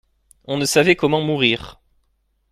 [0.45, 1.79] On ne savait comment mourir.